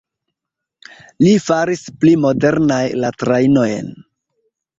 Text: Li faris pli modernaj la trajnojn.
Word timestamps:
Li 1.25 1.33
faris 1.47 1.83
pli 1.99 2.15
modernaj 2.23 2.81
la 3.05 3.13
trajnojn. 3.25 3.95